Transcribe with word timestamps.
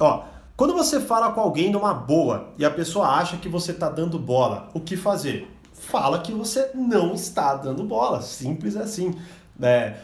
Ó, 0.00 0.24
quando 0.56 0.74
você 0.74 1.00
fala 1.00 1.32
com 1.32 1.40
alguém 1.40 1.70
numa 1.70 1.92
boa 1.92 2.52
e 2.58 2.64
a 2.64 2.70
pessoa 2.70 3.08
acha 3.08 3.36
que 3.36 3.48
você 3.48 3.72
está 3.72 3.88
dando 3.88 4.18
bola, 4.18 4.70
o 4.74 4.80
que 4.80 4.96
fazer? 4.96 5.50
Fala 5.72 6.20
que 6.20 6.32
você 6.32 6.70
não 6.74 7.14
está 7.14 7.54
dando 7.54 7.82
bola, 7.84 8.22
simples 8.22 8.76
assim. 8.76 9.14
É, 9.60 9.94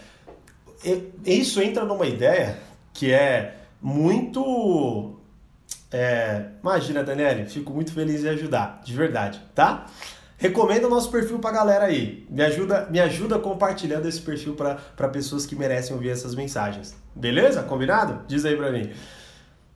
isso 1.25 1.61
entra 1.61 1.85
numa 1.85 2.07
ideia 2.07 2.59
que 2.93 3.13
é 3.13 3.57
muito. 3.81 5.15
É, 5.91 6.47
imagina, 6.61 7.05
Daniele, 7.05 7.47
fico 7.47 7.73
muito 7.73 7.93
feliz 7.93 8.25
em 8.25 8.29
ajudar, 8.29 8.81
de 8.85 8.93
verdade, 8.93 9.41
tá? 9.55 9.87
Recomenda 10.37 10.87
o 10.87 10.91
nosso 10.91 11.11
perfil 11.11 11.39
pra 11.39 11.51
galera 11.51 11.87
aí. 11.87 12.27
Me 12.31 12.43
ajuda, 12.43 12.87
me 12.91 13.01
ajuda 13.01 13.39
compartilhando 13.39 14.07
esse 14.07 14.21
perfil 14.21 14.55
para 14.55 15.09
pessoas 15.09 15.45
que 15.45 15.57
merecem 15.57 15.95
ouvir 15.95 16.11
essas 16.11 16.35
mensagens. 16.35 16.97
Beleza? 17.15 17.63
Combinado? 17.63 18.25
Diz 18.29 18.45
aí 18.45 18.57
pra 18.57 18.71
mim. 18.71 18.91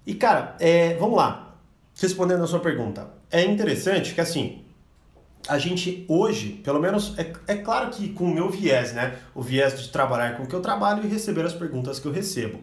E 0.07 0.15
cara, 0.15 0.57
é, 0.61 0.95
vamos 0.95 1.17
lá. 1.17 1.57
Respondendo 2.01 2.43
a 2.43 2.47
sua 2.47 2.61
pergunta. 2.61 3.09
É 3.31 3.45
interessante 3.45 4.15
que 4.15 4.21
assim, 4.21 4.65
a 5.49 5.59
gente 5.59 6.05
hoje, 6.09 6.61
pelo 6.65 6.81
menos, 6.81 7.19
é, 7.19 7.33
é 7.47 7.57
claro 7.57 7.91
que 7.91 8.09
com 8.11 8.25
o 8.25 8.35
meu 8.35 8.49
viés, 8.49 8.93
né? 8.93 9.19
O 9.35 9.43
viés 9.43 9.81
de 9.81 9.89
trabalhar 9.89 10.37
com 10.37 10.45
o 10.45 10.47
que 10.47 10.55
eu 10.55 10.61
trabalho 10.61 11.05
e 11.05 11.09
receber 11.09 11.45
as 11.45 11.53
perguntas 11.53 11.99
que 11.99 12.07
eu 12.07 12.13
recebo. 12.13 12.61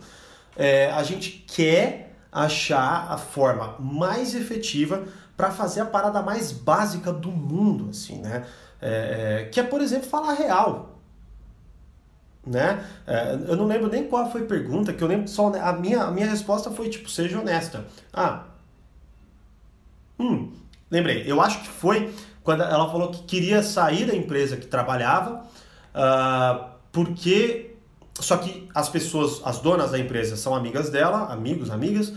É, 0.55 0.91
a 0.91 1.03
gente 1.03 1.45
quer 1.47 2.15
achar 2.31 3.07
a 3.09 3.17
forma 3.17 3.75
mais 3.79 4.35
efetiva 4.35 5.03
para 5.35 5.51
fazer 5.51 5.81
a 5.81 5.85
parada 5.85 6.21
mais 6.21 6.51
básica 6.51 7.11
do 7.11 7.31
mundo, 7.31 7.89
assim, 7.89 8.19
né? 8.19 8.45
É, 8.81 9.41
é, 9.41 9.49
que 9.49 9.59
é, 9.59 9.63
por 9.63 9.81
exemplo, 9.81 10.07
falar 10.07 10.33
real. 10.33 10.98
Né? 12.49 12.83
É, 13.05 13.37
eu 13.47 13.55
não 13.55 13.67
lembro 13.67 13.87
nem 13.89 14.07
qual 14.07 14.31
foi 14.31 14.41
a 14.41 14.45
pergunta, 14.45 14.91
que 14.91 15.03
eu 15.03 15.07
lembro 15.07 15.27
só. 15.27 15.53
A 15.53 15.73
minha, 15.73 16.01
a 16.01 16.11
minha 16.11 16.27
resposta 16.27 16.71
foi 16.71 16.89
tipo, 16.89 17.07
seja 17.07 17.39
honesta. 17.39 17.85
Ah. 18.11 18.45
Hum, 20.19 20.51
lembrei. 20.89 21.23
Eu 21.27 21.39
acho 21.39 21.61
que 21.61 21.67
foi 21.67 22.11
quando 22.43 22.63
ela 22.63 22.89
falou 22.89 23.11
que 23.11 23.21
queria 23.21 23.61
sair 23.61 24.07
da 24.07 24.15
empresa 24.15 24.57
que 24.57 24.65
trabalhava, 24.65 25.43
uh, 25.93 26.69
porque 26.91 27.75
só 28.19 28.37
que 28.37 28.67
as 28.73 28.89
pessoas, 28.89 29.41
as 29.45 29.59
donas 29.59 29.91
da 29.91 29.99
empresa 29.99 30.35
são 30.35 30.55
amigas 30.55 30.89
dela, 30.89 31.31
amigos, 31.31 31.69
amigas, 31.69 32.11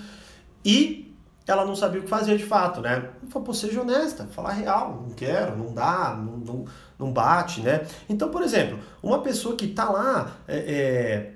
e 0.65 1.12
ela 1.47 1.65
não 1.65 1.75
sabia 1.75 2.01
o 2.01 2.05
que 2.05 2.09
fazer 2.09 2.37
de 2.37 2.45
fato, 2.45 2.81
né? 2.81 3.11
Falou, 3.29 3.47
pô, 3.47 3.55
seja 3.55 3.81
honesta, 3.81 4.27
falar 4.27 4.53
real, 4.53 5.03
não 5.07 5.15
quero, 5.15 5.57
não 5.57 5.73
dá, 5.73 6.15
não, 6.17 6.37
não, 6.39 6.65
não 6.99 7.13
bate, 7.13 7.61
né? 7.61 7.87
Então, 8.09 8.29
por 8.31 8.43
exemplo, 8.43 8.79
uma 9.03 9.21
pessoa 9.21 9.57
que 9.57 9.69
tá 9.69 9.91
lá, 9.91 10.37
é, 10.47 11.33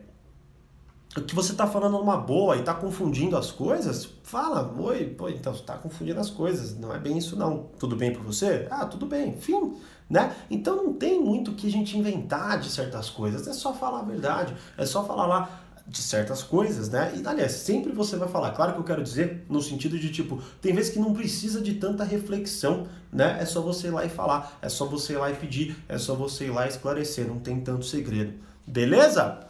é, 1.16 1.20
que 1.22 1.34
você 1.34 1.54
tá 1.54 1.66
falando 1.66 1.98
numa 1.98 2.16
boa 2.16 2.56
e 2.56 2.62
tá 2.62 2.74
confundindo 2.74 3.36
as 3.36 3.50
coisas, 3.50 4.08
fala, 4.22 4.72
oi, 4.78 5.06
pô, 5.06 5.28
então 5.28 5.54
você 5.54 5.62
tá 5.62 5.76
confundindo 5.76 6.20
as 6.20 6.30
coisas, 6.30 6.78
não 6.78 6.94
é 6.94 6.98
bem 6.98 7.18
isso 7.18 7.36
não. 7.36 7.68
Tudo 7.78 7.96
bem 7.96 8.12
para 8.12 8.22
você? 8.22 8.68
Ah, 8.70 8.84
tudo 8.84 9.06
bem, 9.06 9.36
fim, 9.38 9.74
né? 10.08 10.34
Então 10.50 10.76
não 10.76 10.92
tem 10.92 11.20
muito 11.20 11.52
que 11.52 11.66
a 11.66 11.70
gente 11.70 11.98
inventar 11.98 12.60
de 12.60 12.70
certas 12.70 13.10
coisas, 13.10 13.46
é 13.48 13.52
só 13.52 13.72
falar 13.72 14.00
a 14.00 14.04
verdade, 14.04 14.54
é 14.76 14.84
só 14.84 15.04
falar 15.04 15.26
lá, 15.26 15.65
de 15.88 16.02
certas 16.02 16.42
coisas, 16.42 16.88
né? 16.88 17.12
E 17.16 17.26
aliás, 17.26 17.52
sempre 17.52 17.92
você 17.92 18.16
vai 18.16 18.28
falar. 18.28 18.50
Claro 18.52 18.72
que 18.72 18.80
eu 18.80 18.84
quero 18.84 19.02
dizer 19.02 19.44
no 19.48 19.62
sentido 19.62 19.98
de 19.98 20.10
tipo, 20.10 20.42
tem 20.60 20.74
vezes 20.74 20.92
que 20.92 20.98
não 20.98 21.14
precisa 21.14 21.60
de 21.60 21.74
tanta 21.74 22.02
reflexão, 22.02 22.86
né? 23.12 23.38
É 23.40 23.44
só 23.44 23.60
você 23.60 23.86
ir 23.86 23.90
lá 23.90 24.04
e 24.04 24.08
falar, 24.08 24.58
é 24.60 24.68
só 24.68 24.84
você 24.86 25.12
ir 25.12 25.18
lá 25.18 25.30
e 25.30 25.34
pedir, 25.34 25.76
é 25.88 25.96
só 25.96 26.14
você 26.14 26.46
ir 26.46 26.50
lá 26.50 26.66
e 26.66 26.70
esclarecer, 26.70 27.26
não 27.26 27.38
tem 27.38 27.60
tanto 27.60 27.84
segredo. 27.84 28.34
Beleza? 28.66 29.46